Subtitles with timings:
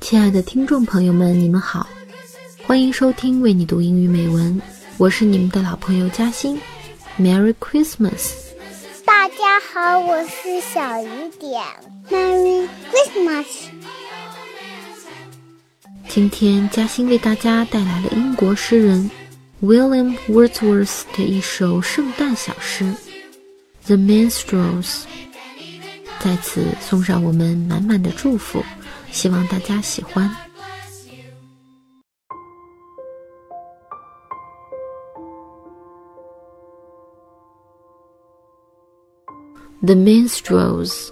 [0.00, 1.88] 亲爱的听众朋友们，你们好！
[2.64, 4.54] 欢迎收听《为你读英语美文》，
[4.98, 6.60] 我是你们的老朋友嘉欣。
[7.18, 8.34] Merry Christmas！
[9.04, 11.08] 大家好，我是小雨
[11.40, 11.60] 点。
[12.08, 13.46] Merry Christmas！
[16.16, 19.10] 今天嘉欣为大家带来了英国诗人
[19.62, 22.84] William Wordsworth 的一首圣诞小诗
[23.84, 25.02] 《The Minstrels》，
[26.18, 28.64] 在此送上我们满满的祝福，
[29.12, 30.34] 希望大家喜欢。
[39.82, 41.10] The Minstrels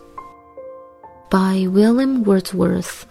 [1.28, 3.02] by William Wordsworth.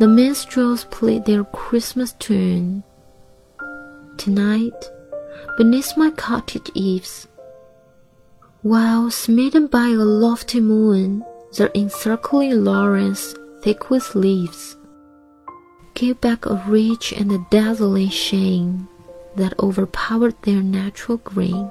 [0.00, 2.84] The minstrels played their Christmas tune.
[4.16, 4.90] Tonight,
[5.58, 7.28] beneath my cottage eaves,
[8.62, 11.22] while smitten by a lofty moon,
[11.58, 14.74] their encircling laurels, thick with leaves,
[15.92, 18.88] gave back a rich and a dazzling shine
[19.36, 21.70] that overpowered their natural green.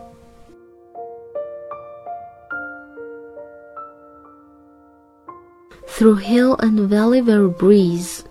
[5.99, 8.23] Through hill and valley where breeze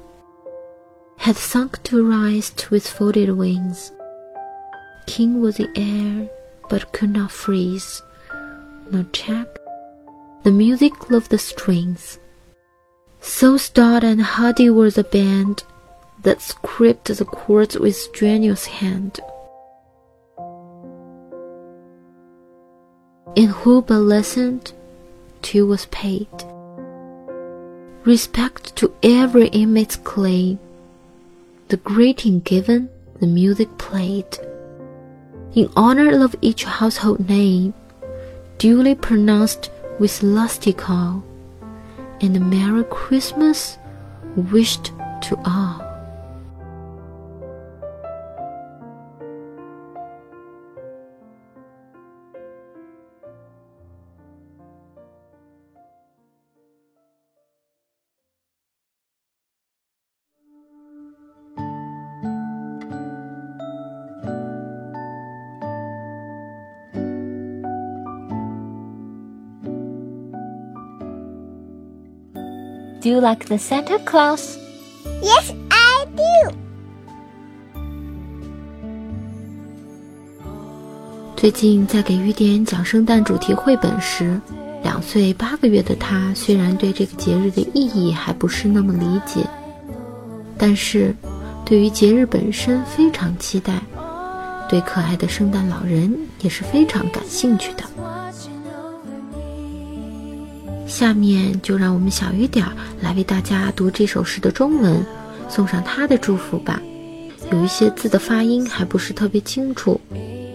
[1.19, 3.92] had sunk to rest with folded wings.
[5.06, 6.30] King was the air,
[6.70, 8.00] but could not freeze,
[8.91, 9.46] nor check
[10.44, 12.19] the music of the strings.
[13.20, 15.62] So stout and hardy was the band
[16.22, 19.20] that scraped the chords with strenuous hand.
[23.36, 24.72] In who but listened,
[25.42, 26.28] to was paid.
[28.09, 30.59] Respect to every inmate's claim.
[31.69, 32.89] The greeting given,
[33.20, 34.39] the music played.
[35.55, 37.74] In honor of each household name,
[38.57, 41.23] duly pronounced with lusty call,
[42.23, 43.77] and a Merry Christmas
[44.36, 44.86] wished
[45.25, 45.88] to all.
[73.01, 74.57] 'Do you like the Santa Claus?'
[75.23, 76.53] Yes, I do.
[81.37, 84.41] 最近在给雨点讲圣诞主题绘本时，
[84.83, 89.47] 两岁八个月的他虽然对这个节日的意义还不是那么理解，
[90.58, 91.14] 但是
[91.64, 93.81] 对于节日本身非常期待，
[94.69, 97.85] 对可爱的圣诞老人也是非常感兴趣的。
[100.89, 105.05] 下面就让我们小雨点儿来为大家读这首诗的中文，
[105.49, 106.83] 送上他的祝福吧。
[107.53, 110.01] 有一些字的发音还不是特别清楚，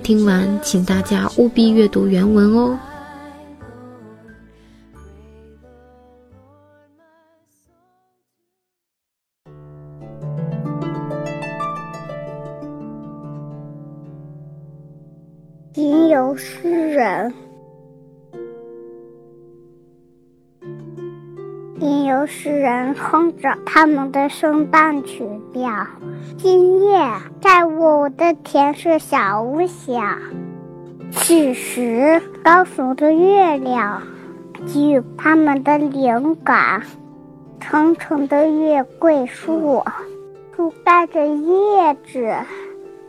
[0.04, 2.78] 听完请大家务必阅读原文哦。
[15.76, 17.34] 吟游诗人，
[21.84, 25.86] 吟游诗人哼着他们的圣诞曲调。
[26.38, 26.98] 今夜，
[27.42, 30.18] 在我的田舍小屋下，
[31.12, 34.02] 此时高耸的月亮
[34.66, 36.84] 给予他们的灵感。
[37.60, 39.84] 层层的月桂树，
[40.56, 42.34] 覆盖着叶子。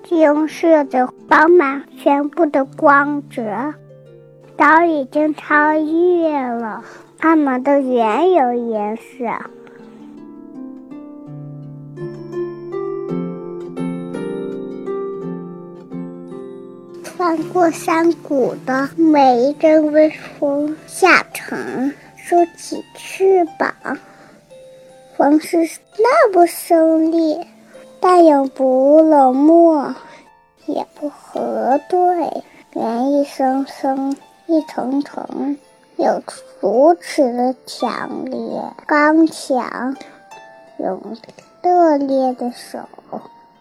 [0.03, 3.75] 金色的饱满全部的光泽，
[4.59, 6.83] 早已经超越了
[7.27, 9.25] 它们的原有颜色。
[17.03, 23.73] 穿过山谷的每一阵微风下沉，收起翅膀，
[25.17, 25.57] 风是
[25.97, 27.41] 那么胜利。
[28.01, 29.95] 但又不冷漠，
[30.67, 31.99] 也不核对，
[32.75, 34.15] 原一声声，
[34.47, 35.57] 一层层，
[35.97, 36.23] 有
[36.61, 38.41] 如此的强烈、
[38.87, 39.97] 刚强，
[40.79, 41.01] 用
[41.63, 42.81] 热烈的手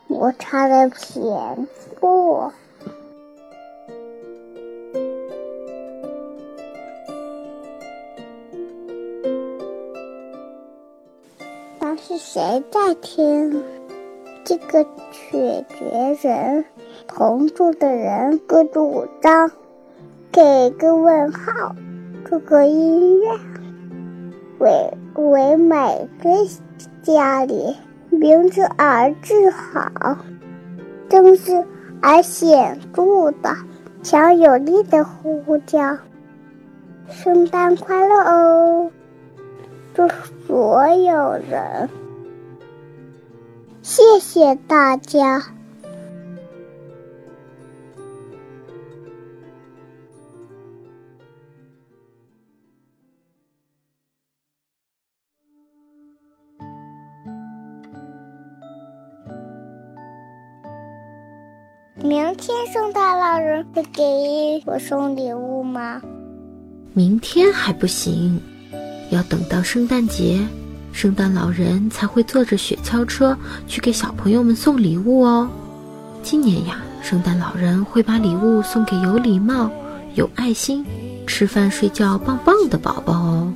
[0.07, 1.67] 摩擦的前
[1.99, 2.51] 部。
[11.79, 13.63] 当是谁在听？
[14.43, 16.65] 这个曲绝人，
[17.07, 19.51] 同住的人各主张，
[20.31, 21.75] 给个问号。
[22.29, 23.39] 这个音乐，
[24.59, 26.29] 为为每个
[27.01, 27.75] 家里
[28.09, 30.17] 名字而自豪，
[31.09, 31.65] 正式
[32.01, 33.55] 而显著的、
[34.01, 35.97] 强有力的呼叫。
[37.09, 38.91] 圣诞快乐哦！
[39.93, 40.07] 祝
[40.47, 41.89] 所有人，
[43.81, 45.43] 谢谢大家。
[62.03, 64.03] 明天圣诞老人会给
[64.65, 66.01] 我送礼物吗？
[66.91, 68.41] 明天还不行，
[69.09, 70.45] 要等到圣诞节，
[70.91, 75.49] 圣诞老人才会坐着雪橇车去给小朋友们送礼物哦。
[76.21, 79.71] 今年呀，圣诞老人会把礼物送给有礼貌、
[80.15, 80.85] 有爱心、
[81.25, 83.53] 吃饭睡觉棒棒的宝宝哦。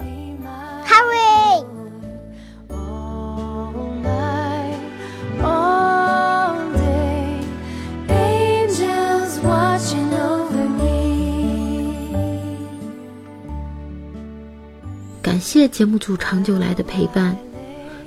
[15.38, 17.38] 感谢节目组长久来的陪伴，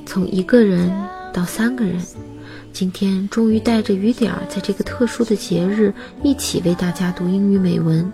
[0.04, 0.90] 从一个人
[1.32, 2.04] 到三个人，
[2.72, 5.94] 今天终于带着雨点儿，在这个特殊的节日，
[6.24, 8.12] 一起为大家读英语美文。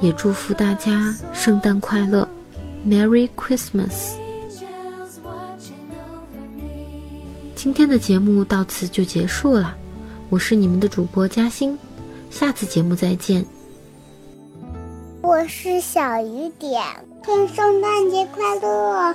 [0.00, 2.28] 也祝福大家圣诞快乐
[2.84, 4.14] ，Merry Christmas！
[7.54, 9.76] 今天的节目到此就结束了，
[10.28, 11.78] 我是你们的主播嘉欣，
[12.30, 13.46] 下次节目再见。
[15.30, 16.82] 我是小雨点，
[17.22, 19.14] 祝圣诞节快乐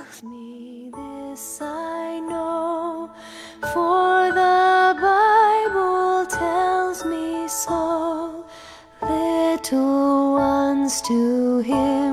[3.60, 8.46] ！For the Bible tells me so,
[9.02, 12.06] little ones to hear.